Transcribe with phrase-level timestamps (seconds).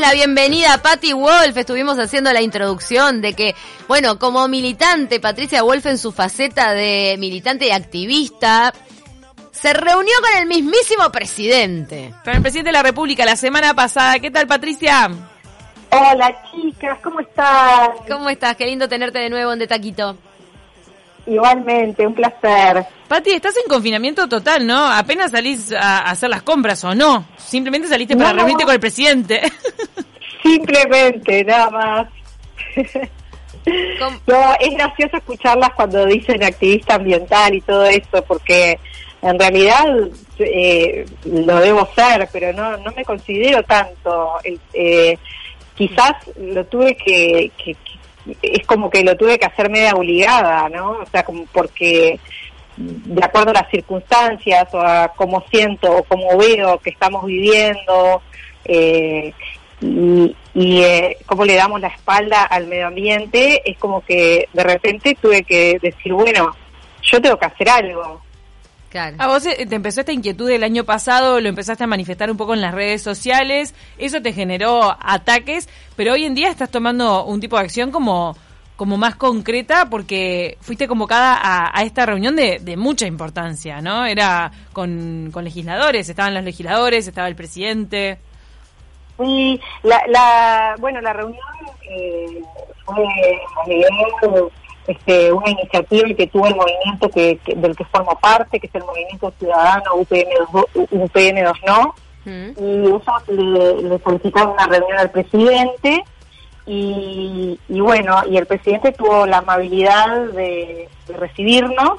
[0.00, 1.54] la bienvenida a Patty Wolf.
[1.54, 3.54] Estuvimos haciendo la introducción de que,
[3.88, 8.72] bueno, como militante, Patricia Wolf en su faceta de militante y activista,
[9.50, 12.14] se reunió con el mismísimo presidente.
[12.24, 14.18] Con el presidente de la República la semana pasada.
[14.18, 15.10] ¿Qué tal, Patricia?
[15.90, 17.90] Hola, chicas, ¿cómo están?
[18.08, 18.56] ¿Cómo estás?
[18.56, 20.16] Qué lindo tenerte de nuevo en De Taquito.
[21.26, 22.84] Igualmente, un placer.
[23.06, 24.86] Pati, estás en confinamiento total, ¿no?
[24.90, 27.26] Apenas salís a hacer las compras o no.
[27.36, 28.38] Simplemente saliste para No.
[28.38, 29.42] reunirte con el presidente.
[30.52, 32.08] Simplemente, nada más.
[34.26, 38.78] No, es gracioso escucharlas cuando dicen activista ambiental y todo eso, porque
[39.22, 39.84] en realidad
[40.40, 44.32] eh, lo debo ser, pero no, no me considero tanto.
[44.74, 45.16] Eh,
[45.76, 50.68] quizás lo tuve que, que- que- es como que lo tuve que hacer media obligada,
[50.68, 50.90] ¿no?
[51.02, 52.18] O sea, como porque
[52.76, 58.22] de acuerdo a las circunstancias o a cómo siento o cómo veo que estamos viviendo
[58.64, 59.32] eh,
[59.82, 64.62] y, y eh, cómo le damos la espalda al medio ambiente, es como que de
[64.62, 66.54] repente tuve que decir, bueno,
[67.02, 68.22] yo tengo que hacer algo.
[68.88, 69.16] Claro.
[69.18, 72.36] A vos eh, te empezó esta inquietud el año pasado, lo empezaste a manifestar un
[72.36, 77.24] poco en las redes sociales, eso te generó ataques, pero hoy en día estás tomando
[77.24, 78.36] un tipo de acción como,
[78.76, 84.04] como más concreta porque fuiste convocada a, a esta reunión de, de mucha importancia, ¿no?
[84.04, 88.18] Era con, con legisladores, estaban los legisladores, estaba el presidente.
[89.20, 91.40] Y la, la bueno, la reunión
[91.88, 92.42] eh,
[92.84, 93.06] fue
[93.66, 93.88] realidad,
[94.86, 98.74] este, una iniciativa que tuvo el movimiento que, que- del que formo parte, que es
[98.74, 102.52] el Movimiento Ciudadano UPM2, UPM2 No, Mm.
[102.56, 106.04] y ellos le, le solicitaron una reunión al presidente
[106.66, 111.98] y, y bueno, y el presidente tuvo la amabilidad de, de recibirnos,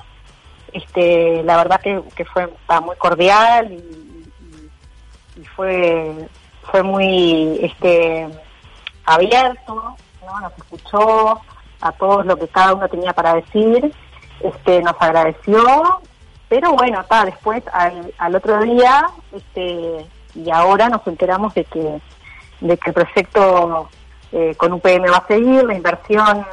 [0.72, 6.14] este, la verdad que, que fue estaba muy cordial y, y- y fue
[6.72, 8.28] fue muy este
[9.06, 10.40] abierto, ¿no?
[10.40, 11.42] nos escuchó
[11.82, 13.94] a todos lo que cada uno tenía para decir,
[14.42, 16.02] este nos agradeció,
[16.50, 20.06] pero bueno, está después al, al otro día este
[20.36, 22.02] y ahora nos enteramos de que
[22.62, 23.90] de que el proyecto
[24.32, 26.46] eh, con UPM va a seguir, la inversión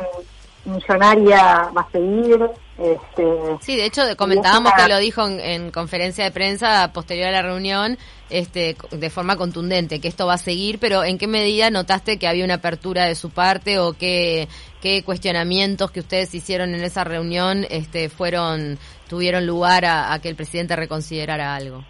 [0.65, 3.25] millonaria va a seguir, este
[3.61, 7.33] Sí, de hecho comentábamos esta- que lo dijo en, en conferencia de prensa posterior a
[7.33, 7.99] la reunión,
[8.31, 12.27] este, de forma contundente, que esto va a seguir, pero ¿en qué medida notaste que
[12.29, 14.49] había una apertura de su parte o qué,
[14.81, 20.29] qué cuestionamientos que ustedes hicieron en esa reunión, este, fueron, tuvieron lugar a, a que
[20.29, 21.85] el presidente reconsiderara algo?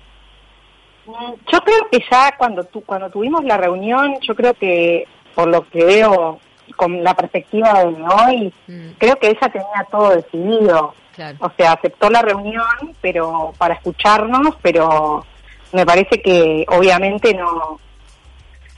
[1.07, 5.69] Yo creo que ya cuando tu, cuando tuvimos la reunión, yo creo que por lo
[5.69, 6.39] que veo
[6.77, 10.95] con la perspectiva de hoy, Mm, creo que ella tenía todo decidido.
[11.15, 11.37] claro.
[11.41, 12.65] O sea, aceptó la reunión,
[13.01, 15.25] pero para escucharnos, pero
[15.73, 17.79] me parece que obviamente no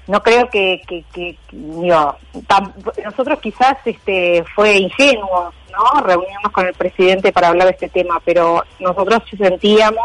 [0.08, 2.16] no creo que, que, que digo,
[2.48, 2.72] tam-
[3.04, 6.00] nosotros quizás este fue ingenuo, ¿no?
[6.02, 10.04] Reunirnos con el presidente para hablar de este tema, pero nosotros sentíamos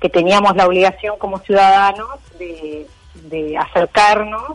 [0.00, 2.08] que teníamos la obligación como ciudadanos
[2.38, 2.86] de,
[3.24, 4.52] de acercarnos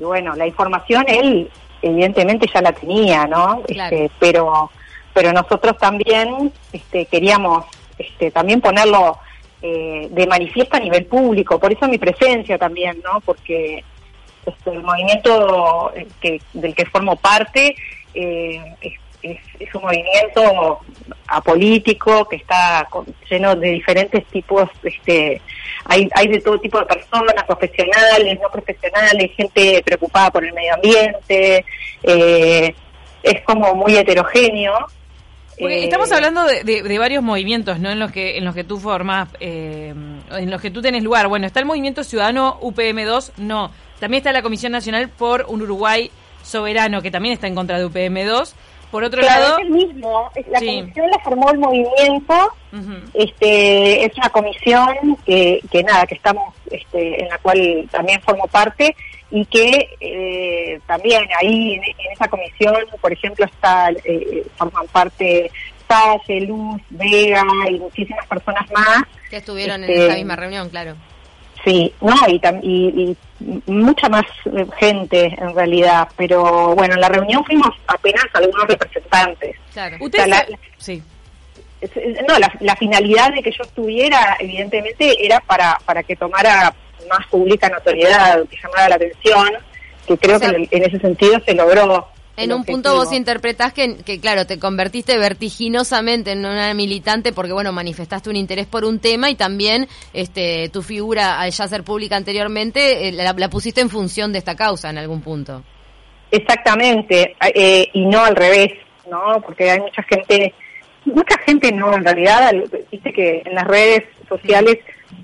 [0.00, 1.50] y bueno, la información él
[1.82, 3.62] evidentemente ya la tenía, ¿no?
[3.62, 3.96] Claro.
[3.96, 4.70] Este, pero
[5.18, 7.64] pero nosotros también este, queríamos
[7.98, 9.18] este, también ponerlo
[9.60, 13.20] eh, de manifiesto a nivel público, por eso mi presencia también, ¿no?
[13.22, 13.82] Porque
[14.46, 17.74] este, el movimiento eh, que, del que formo parte
[18.14, 18.76] eh,
[19.22, 19.38] es,
[19.74, 20.80] un movimiento
[21.26, 25.40] apolítico que está con- lleno de diferentes tipos, este,
[25.84, 30.74] hay, hay de todo tipo de personas, profesionales, no profesionales, gente preocupada por el medio
[30.74, 31.64] ambiente,
[32.02, 32.74] eh,
[33.22, 34.74] es como muy heterogéneo.
[35.58, 37.90] Porque Eh, estamos hablando de, de- de varios movimientos, ¿no?
[37.90, 39.92] En los que en los que tú formas, eh,
[40.30, 41.26] en los que tú tenés lugar.
[41.26, 43.72] Bueno, está el Movimiento Ciudadano UPM2, no.
[43.98, 46.12] También está la Comisión Nacional por un Uruguay
[46.44, 48.54] Soberano, que también está en contra de UPM2.
[48.90, 50.30] Por otro Claro, lado, es el mismo.
[50.50, 50.66] La Sí.
[50.80, 52.52] comisión la formó el movimiento.
[53.14, 58.46] Este es una comisión que, que nada, que estamos, este, en la cual también formo
[58.48, 58.94] parte
[59.30, 65.50] y que eh, también ahí en, en esa comisión, por ejemplo, está eh, forman parte
[65.86, 69.02] Salle, Luz, Vega y muchísimas personas más.
[69.30, 70.94] Que estuvieron en Este, esa misma reunión, claro.
[71.68, 73.16] Sí, no, y, y,
[73.66, 78.66] y mucha más eh, gente en realidad, pero bueno, en la reunión fuimos apenas algunos
[78.66, 79.56] representantes.
[79.74, 79.96] Claro.
[80.00, 81.02] Ustedes, O sea, la- sí.
[82.28, 86.74] No, la, la finalidad de que yo estuviera, evidentemente, era para, para que tomara
[87.08, 89.48] más pública notoriedad, que llamara la atención,
[90.06, 92.08] que creo O sea- que en, en ese sentido se logró.
[92.38, 97.52] En un punto vos interpretás que, que, claro, te convertiste vertiginosamente en una militante porque,
[97.52, 101.82] bueno, manifestaste un interés por un tema y también este, tu figura, al ya ser
[101.82, 105.64] pública anteriormente, eh, la, pusiste en función de esta causa en algún punto.
[106.30, 108.72] Exactamente, eh, y no al revés,
[109.10, 109.40] ¿no?
[109.44, 110.54] Porque hay mucha gente,
[111.06, 112.52] mucha gente no, en realidad,
[112.92, 114.78] dice que en las redes sociales,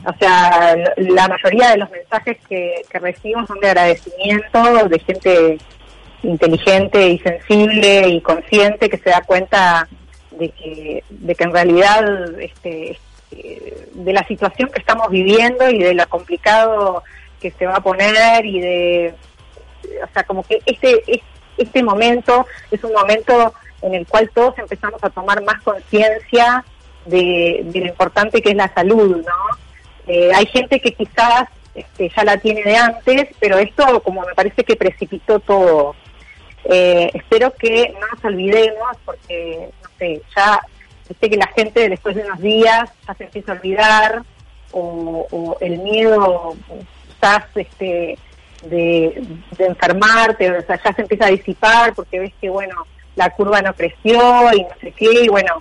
[0.05, 5.59] o sea, la mayoría de los mensajes que, que recibo son de agradecimiento, de gente
[6.25, 9.89] inteligente y sensible y consciente que se da cuenta
[10.33, 12.99] de que, de que en realidad este,
[13.93, 17.03] de la situación que estamos viviendo y de lo complicado
[17.41, 19.15] que se va a poner y de,
[20.03, 21.03] o sea, como que este,
[21.59, 26.65] este momento es un momento en el cual todos empezamos a tomar más conciencia
[27.07, 29.59] de, lo importante que es la salud, ¿no?
[30.07, 34.35] Eh, hay gente que quizás este, ya la tiene de antes, pero esto como me
[34.35, 35.95] parece que precipitó todo.
[36.67, 40.61] Eh, espero que no nos olvidemos, porque, no sé, ya
[41.21, 44.23] sé que la gente después de unos días ya se empieza a olvidar,
[44.73, 46.57] o, el miedo
[47.09, 48.19] estás este,
[48.63, 49.23] de,
[49.59, 53.75] enfermarte, o sea, ya se empieza a disipar porque ves que, bueno, la curva no
[53.75, 55.59] creció y no sé qué, y bueno,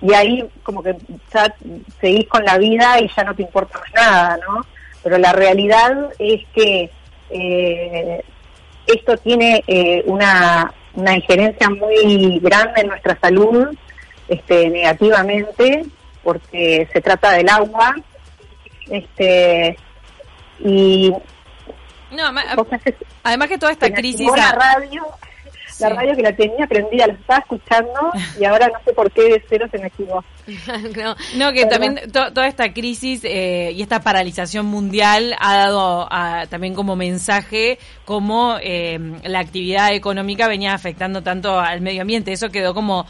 [0.00, 0.96] y ahí como que
[1.32, 1.54] ya
[2.00, 4.66] seguís con la vida y ya no te importa más nada, ¿no?
[5.02, 6.90] Pero la realidad es que
[7.30, 8.24] eh,
[8.86, 13.68] esto tiene eh, una, una injerencia muy grande en nuestra salud,
[14.28, 15.84] este, negativamente,
[16.22, 17.94] porque se trata del agua,
[18.88, 19.76] este,
[20.60, 21.12] y
[22.12, 22.24] no,
[23.22, 25.02] además que toda esta crisis la radio
[25.82, 29.22] la radio que la tenía prendida, la estaba escuchando y ahora no sé por qué
[29.24, 30.24] de cero se me equivocó.
[31.36, 36.08] no, que también toda esta crisis eh, y esta paralización mundial ha dado
[36.48, 42.32] también como mensaje como eh, la actividad económica venía afectando tanto al medio ambiente.
[42.32, 43.06] Eso quedó como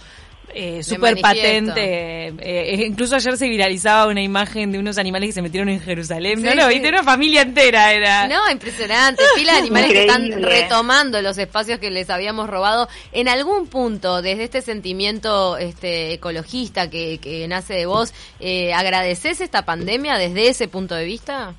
[0.55, 2.29] eh, súper patente.
[2.29, 5.81] Eh, eh, incluso ayer se viralizaba una imagen de unos animales que se metieron en
[5.81, 6.43] Jerusalén.
[6.43, 8.29] no lo viste, una familia entera era.
[8.29, 9.23] No, impresionante.
[9.35, 12.89] Pila de animales que están retomando los espacios que les habíamos robado.
[13.12, 19.41] En algún punto, desde este sentimiento este, ecologista que, que nace de vos, eh, ¿agradeces
[19.41, 21.55] esta pandemia desde ese punto de vista?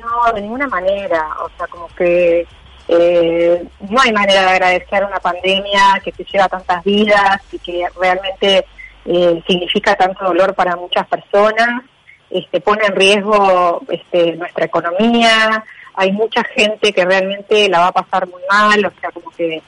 [0.00, 1.36] No, de ninguna manera.
[1.42, 2.46] O sea, como que
[2.88, 7.86] eh, no hay manera de agradecer una pandemia que se lleva tantas vidas y que
[7.98, 8.64] realmente
[9.04, 11.82] eh, significa tanto dolor para muchas personas,
[12.30, 17.92] este, pone en riesgo este, nuestra economía, hay mucha gente que realmente la va a
[17.92, 19.62] pasar muy mal, o sea, como que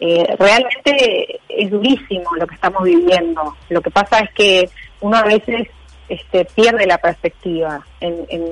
[0.00, 3.54] eh, realmente es durísimo lo que estamos viviendo.
[3.68, 4.70] Lo que pasa es que
[5.00, 5.68] uno a veces
[6.08, 8.44] este, pierde la perspectiva en, en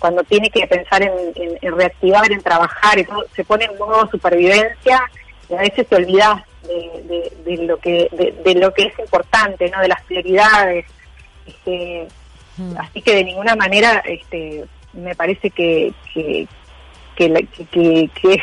[0.00, 1.12] cuando tiene que pensar en,
[1.76, 5.02] reactivar, en trabajar, y todo, se pone en modo supervivencia
[5.48, 6.42] y a veces te olvidas
[7.44, 8.08] de, lo que
[8.44, 10.86] de, lo que es importante, no, de las prioridades.
[11.46, 12.08] Este,
[12.56, 12.76] mm.
[12.78, 16.48] Así que de ninguna manera, este, me parece que que
[17.16, 18.42] que, que,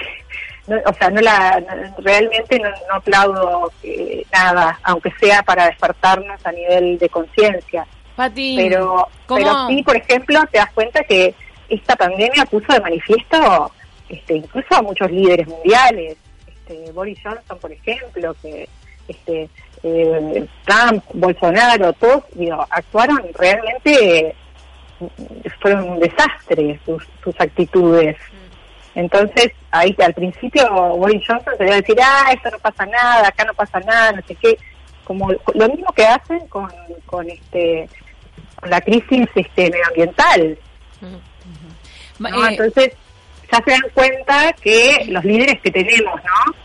[0.85, 1.63] o sea, no la
[1.97, 7.87] realmente no, aplaudo eh, nada, aunque sea para despertarnos a nivel de conciencia.
[8.15, 11.35] Pero, pero sí, por ejemplo, te das cuenta que
[11.69, 13.71] esta pandemia puso de manifiesto
[14.09, 16.17] este, incluso a muchos líderes mundiales,
[16.47, 18.69] este, Boris Johnson, por ejemplo, que
[19.07, 19.49] este,
[19.83, 24.35] eh, Trump, Bolsonaro, todos digo, actuaron realmente,
[25.61, 27.05] fueron un desastre sus,
[27.39, 28.15] actitudes.
[28.95, 30.67] Entonces, ahí al principio
[30.97, 34.13] Boris Johnson se iba a decir, ah, esto no pasa nada, acá no pasa nada,
[34.13, 34.57] no sé qué,
[35.03, 36.69] como lo mismo que hacen con,
[37.05, 37.87] con este
[38.59, 40.57] con la crisis este medioambiental.
[42.19, 42.93] Eh, entonces
[43.51, 46.55] ya se dan cuenta que los líderes que tenemos, ¿no?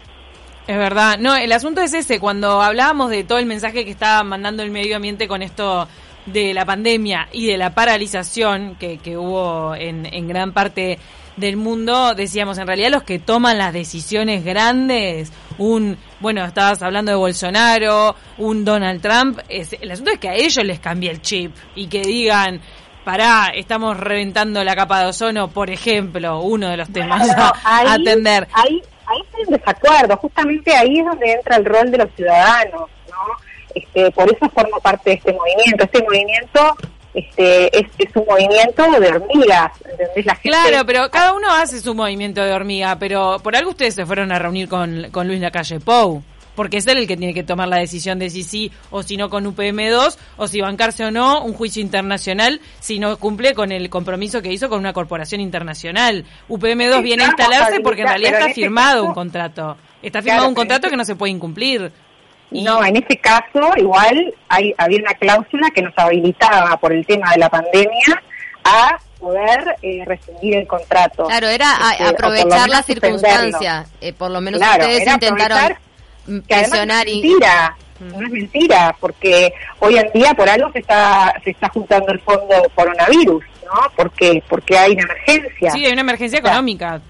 [0.66, 4.22] Es verdad, no, el asunto es ese, cuando hablábamos de todo el mensaje que estaba
[4.22, 5.88] mandando el medio ambiente con esto
[6.26, 10.98] de la pandemia y de la paralización que, que hubo en, en gran parte
[11.36, 17.10] del mundo, decíamos, en realidad los que toman las decisiones grandes, un, bueno, estabas hablando
[17.10, 21.22] de Bolsonaro, un Donald Trump, es, el asunto es que a ellos les cambie el
[21.22, 22.60] chip y que digan,
[23.04, 28.48] pará, estamos reventando la capa de ozono, por ejemplo, uno de los temas a, atender.
[28.52, 32.90] Ahí, ahí hay un desacuerdo, justamente ahí es donde entra el rol de los ciudadanos,
[33.08, 33.52] ¿no?
[33.74, 35.84] Este, por eso formo parte de este movimiento.
[35.84, 36.76] Este movimiento
[37.14, 40.26] este, es, es un movimiento de hormigas, ¿entendés?
[40.26, 44.06] La Claro, pero cada uno hace su movimiento de hormiga, pero por algo ustedes se
[44.06, 46.22] fueron a reunir con, con Luis Lacalle Pou
[46.54, 49.16] porque es él el que tiene que tomar la decisión de si sí o si
[49.16, 53.72] no con UPM2, o si bancarse o no un juicio internacional si no cumple con
[53.72, 56.24] el compromiso que hizo con una corporación internacional.
[56.48, 59.76] UPM2 viene a instalarse porque en realidad está este firmado un contrato.
[60.02, 61.92] está firmado Claro, un contrato pero- que no se puede incumplir.
[62.50, 67.06] Y- No, en ese caso igual hay, había una cláusula que nos habilitaba por el
[67.06, 68.22] tema de la pandemia
[68.64, 71.24] a poder eh, rescindir el contrato.
[71.28, 73.86] Claro, era a- Este, aprovechar la circunstancia.
[74.00, 75.78] Eh, por lo menos Claro, ustedes intentaron aprovechar
[76.26, 77.22] que además presionar no es y...
[77.22, 82.12] mentira, no es mentira, porque hoy en día por algo se está se está juntando
[82.12, 83.80] el fondo coronavirus, ¿no?
[83.96, 85.70] Porque porque hay una emergencia.
[85.70, 87.00] Sí, hay una emergencia O sea, económica.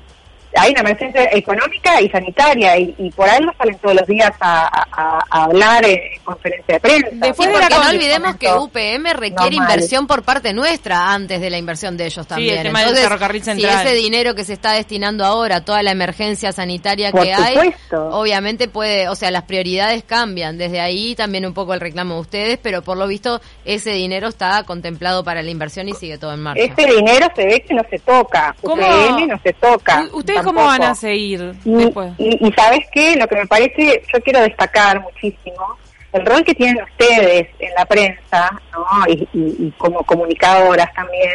[0.56, 4.66] Hay una emergencia económica y sanitaria y, y por algo salen todos los días a,
[4.66, 7.08] a- a hablar en conferencia de prensa.
[7.12, 9.72] Después Sí, de la porque no olvidemos que UPM requiere normal.
[9.74, 12.56] inversión por parte nuestra antes de la inversión de ellos también.
[12.58, 15.82] el tema del Entonces, ferrocarril si ese dinero que se está destinando ahora a toda
[15.82, 20.58] la emergencia sanitaria Por que hay, obviamente puede, o sea, las prioridades cambian.
[20.58, 24.28] Desde ahí también un poco el reclamo de ustedes, pero por lo visto ese dinero
[24.28, 26.62] está contemplado para la inversión y sigue todo en marcha.
[26.62, 30.02] Ese dinero se ve que no se toca, ¿Cómo- UPM no se toca.
[30.12, 32.12] ¿U- ¿Ustedes cómo van a seguir Y, después?
[32.18, 35.78] y, y sabes qué, lo que me parece, yo quiero destacar muchísimo
[36.12, 38.84] el rol que tienen ustedes en la prensa, ¿no?
[39.08, 41.32] Y, y- y como comunicadoras también,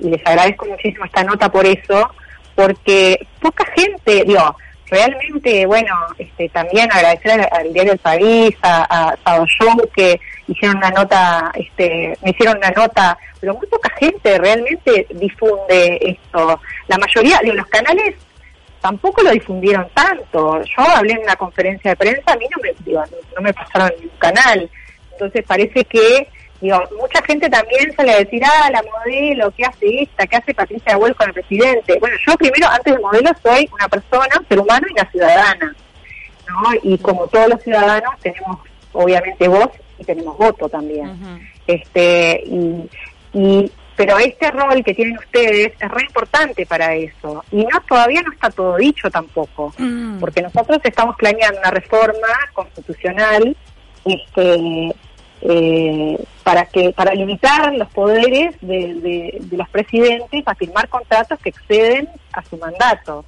[0.00, 2.10] y les agradezco muchísimo esta nota por eso,
[2.54, 4.56] porque poca gente, digo,
[4.88, 10.76] realmente, bueno, este, también agradecer al, al diario El País, a, a Show, que hicieron
[10.78, 16.60] una nota, este, me hicieron una nota, pero muy poca gente realmente difunde esto.
[16.88, 18.14] La mayoría de los canales
[18.84, 20.62] tampoco lo difundieron tanto.
[20.62, 23.02] Yo hablé en una conferencia de prensa, a mí no me, digo,
[23.34, 24.68] no me pasaron ningún canal.
[25.12, 26.28] Entonces parece que,
[26.60, 30.26] digo, mucha gente también sale a decir, ah, la modelo, ¿qué hace esta?
[30.26, 31.98] ¿Qué hace Patricia Bull con el presidente?
[31.98, 35.76] Bueno, yo primero, antes de modelo, soy una persona, un ser humano y una ciudadana.
[36.46, 36.70] ¿no?
[36.82, 38.58] Y como todos los ciudadanos, tenemos
[38.92, 42.90] obviamente voz y tenemos voto también este y,
[43.32, 47.44] y pero este rol que tienen ustedes es re importante para eso.
[47.52, 49.72] Y no todavía no está todo dicho tampoco.
[49.78, 50.18] Mm.
[50.20, 53.56] porque nosotros estamos planeando una reforma constitucional
[54.04, 54.92] este
[55.46, 61.38] eh, para que para limitar los poderes de, de- de los presidentes a firmar contratos
[61.40, 63.24] que exceden a su mandato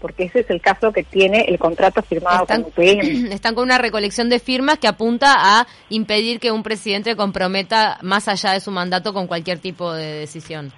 [0.00, 3.26] porque ese es el caso que tiene el contrato firmado Están, con UPM.
[3.32, 8.28] están con una recolección de firmas que apunta a impedir que un presidente comprometa más
[8.28, 10.72] allá de su mandato con cualquier tipo de decisión.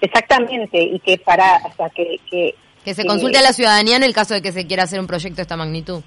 [0.00, 3.96] Exactamente, y que para, o sea, que, que Que se que- consulte a la ciudadanía
[3.96, 6.02] en el caso de que se quiera hacer un proyecto de esta magnitud.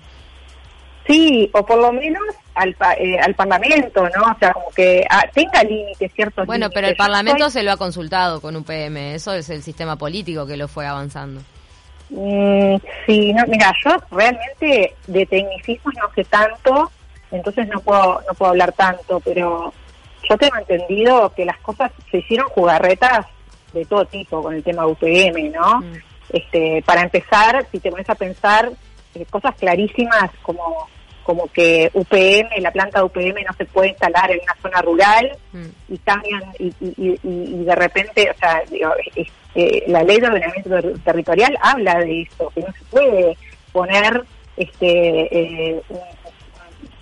[1.07, 2.21] Sí, o por lo menos
[2.53, 4.31] al, eh, al Parlamento, ¿no?
[4.33, 6.93] O sea, como que ah, tenga límites, ciertos Bueno, pero el.
[6.93, 10.57] Yo Parlamento soy- se lo ha consultado con UPM, eso es el sistema político que
[10.57, 11.41] lo fue avanzando.
[12.13, 12.75] Mm,
[13.05, 16.91] sí, no, mira, yo realmente de tecnicismos no sé tanto,
[17.31, 19.73] entonces no puedo, no puedo hablar tanto, pero
[20.29, 23.25] yo tengo entendido que las cosas se hicieron jugarretas
[23.73, 25.79] de todo tipo con el tema UPM, ¿no?
[25.81, 25.93] Mm.
[26.33, 28.69] Este, para empezar, si te pones a pensar
[29.15, 30.87] eh, cosas clarísimas como
[31.23, 35.31] como que UPM, la planta de UPM no se puede instalar en una zona rural
[35.53, 35.67] Mm.
[35.89, 40.19] y cambian y, y, y- y de repente, o sea, digo, es- eh, la ley
[40.19, 43.37] de ordenamiento ter- territorial habla de eso, que no se puede
[43.71, 44.23] poner
[44.57, 45.99] este eh, un-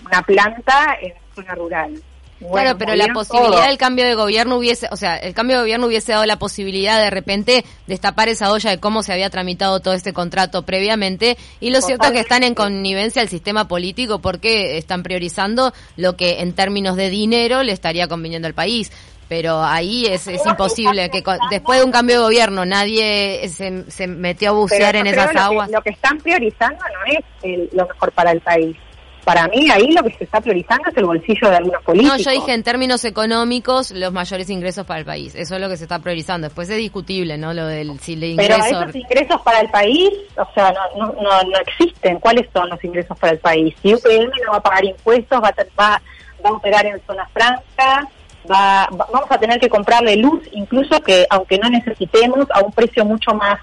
[0.07, 2.01] una planta en zona rural.
[2.41, 3.67] Bueno, claro, pero la posibilidad todo.
[3.67, 6.97] del cambio de gobierno hubiese, o sea, el cambio de gobierno hubiese dado la posibilidad
[6.97, 11.69] de repente destapar esa olla de cómo se había tramitado todo este contrato previamente y
[11.71, 16.39] lo cierto es que están en connivencia el sistema político porque están priorizando lo que
[16.39, 18.89] en términos de dinero le estaría conviniendo al país.
[19.29, 24.07] Pero ahí es, es imposible que después de un cambio de gobierno nadie se, se
[24.07, 25.69] metió a bucear en esas lo que- aguas.
[25.71, 28.75] lo que están priorizando no es el- lo mejor para el país.
[29.23, 32.23] Para mí ahí lo que se está priorizando es el bolsillo de algunos No, políticos.
[32.23, 35.35] yo dije en términos económicos los mayores ingresos para el país.
[35.35, 36.47] Eso es lo que se está priorizando.
[36.47, 37.53] Después es discutible, ¿no?
[37.53, 38.81] Lo del si le Pero ingreso.
[38.81, 42.19] esos ingresos para el país, o sea, no, no, no, no existen.
[42.19, 43.75] ¿Cuáles son los ingresos para el país?
[43.83, 46.01] Si UPM no va a pagar impuestos, va a,
[46.43, 48.07] va a operar en zona franca,
[48.51, 52.71] va, va- vamos a tener que comprarle luz, incluso que aunque no necesitemos, a un
[52.71, 53.59] precio mucho más,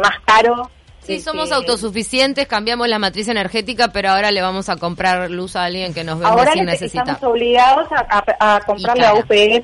[0.00, 0.70] más caro.
[1.00, 5.56] Sí, Este, somos autosuficientes, cambiamos la matriz energética, pero ahora le vamos a comprar luz
[5.56, 7.08] a alguien que nos vende Ahora sin necesitar.
[7.08, 9.14] estamos obligados a, a- a comprarle a.
[9.14, 9.62] UPM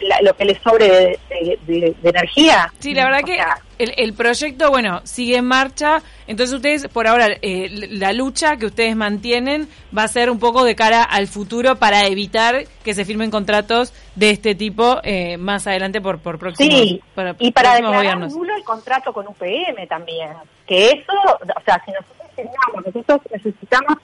[0.00, 2.72] la- lo que le sobre de, de- de- de energía.
[2.78, 3.38] Sí, la verdad O que
[3.78, 6.02] el, el proyecto, bueno, sigue en marcha.
[6.26, 10.64] Entonces ustedes, por ahora, eh, la lucha que ustedes mantienen va a ser un poco
[10.64, 15.66] de cara al futuro para evitar que se firmen contratos de este tipo eh, más
[15.66, 20.30] adelante por, por próximos, Sí, para y para declarar nulo el contrato con UPM también.
[20.66, 23.98] Que eso, o sea, si nosotros firmamos, nosotros necesitamos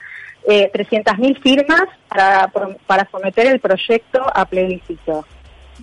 [0.48, 2.50] eh, 300.000 firmas para,
[2.86, 5.24] para someter el proyecto a plebiscito,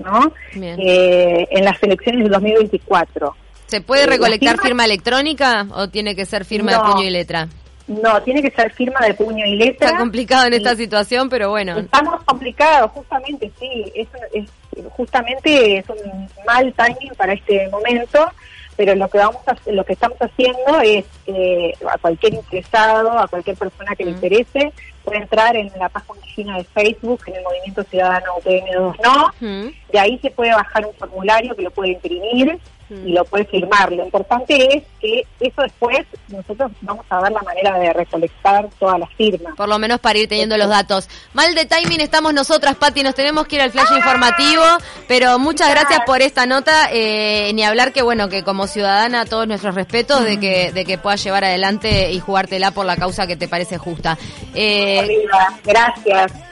[0.03, 0.31] ¿no?
[0.55, 3.35] Eh, en las elecciones del 2024.
[3.67, 6.83] ¿Se puede eh, recolectar firma- firma electrónica o tiene que ser firma No.
[6.83, 7.47] de puño y letra?
[7.87, 9.87] No, tiene que ser firma de puño y letra.
[9.87, 11.77] Está complicado en esta situación, pero bueno.
[11.77, 13.91] Estamos complicados, justamente, sí.
[13.95, 14.49] Es, es-
[14.91, 18.29] justamente es un mal timing para este momento,
[18.77, 23.27] pero lo que vamos a, lo que estamos haciendo es eh, a cualquier interesado, a
[23.27, 24.71] cualquier persona que le interese,
[25.03, 29.73] puede entrar en la página de Facebook, en el Movimiento Ciudadano UPM2 No, Ujú.
[29.91, 32.59] de ahí se puede bajar un formulario que lo puede imprimir.
[32.89, 33.91] Y lo puede firmar.
[33.91, 38.99] Lo importante es que eso después nosotros vamos a ver la manera de recolectar todas
[38.99, 39.55] las firmas.
[39.55, 41.09] Por lo menos para ir teniendo los datos.
[41.33, 44.63] Mal de timing estamos nosotras, Pati, nos tenemos que ir al flash informativo,
[45.07, 49.47] pero muchas gracias por esta nota, eh, ni hablar que bueno, que como ciudadana todos
[49.47, 53.35] nuestros respetos de que, de que puedas llevar adelante y jugártela por la causa que
[53.35, 54.17] te parece justa.
[54.53, 55.59] Eh, Arriba.
[55.63, 56.46] Gracias.